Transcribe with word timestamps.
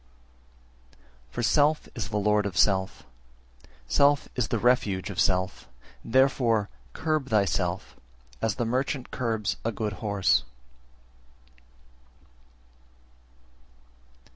380. 1.33 1.33
For 1.33 1.43
self 1.43 1.87
is 1.93 2.07
the 2.09 2.17
lord 2.17 2.47
of 2.47 2.57
self, 2.57 3.03
self 3.87 4.27
is 4.35 4.47
the 4.47 4.57
refuge 4.57 5.11
of 5.11 5.19
self; 5.19 5.69
therefore 6.03 6.69
curb 6.93 7.29
thyself 7.29 7.95
as 8.41 8.55
the 8.55 8.65
merchant 8.65 9.11
curbs 9.11 9.57
a 9.63 9.71
good 9.71 9.93
horse. 10.01 10.43